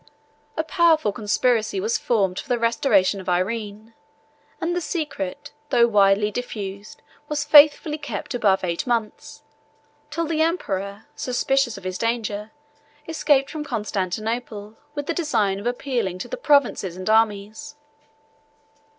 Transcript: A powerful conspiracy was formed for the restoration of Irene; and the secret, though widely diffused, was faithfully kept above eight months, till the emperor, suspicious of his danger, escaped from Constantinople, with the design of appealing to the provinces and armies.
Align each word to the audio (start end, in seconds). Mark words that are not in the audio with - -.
A 0.57 0.63
powerful 0.63 1.11
conspiracy 1.11 1.79
was 1.79 1.99
formed 1.99 2.39
for 2.39 2.49
the 2.49 2.57
restoration 2.57 3.21
of 3.21 3.29
Irene; 3.29 3.93
and 4.59 4.75
the 4.75 4.81
secret, 4.81 5.53
though 5.69 5.85
widely 5.85 6.31
diffused, 6.31 7.03
was 7.29 7.43
faithfully 7.43 7.99
kept 7.99 8.33
above 8.33 8.63
eight 8.63 8.87
months, 8.87 9.43
till 10.09 10.25
the 10.25 10.41
emperor, 10.41 11.05
suspicious 11.15 11.77
of 11.77 11.83
his 11.83 11.99
danger, 11.99 12.49
escaped 13.07 13.51
from 13.51 13.63
Constantinople, 13.63 14.75
with 14.95 15.05
the 15.05 15.13
design 15.13 15.59
of 15.59 15.67
appealing 15.67 16.17
to 16.17 16.27
the 16.27 16.35
provinces 16.35 16.97
and 16.97 17.07
armies. 17.07 17.75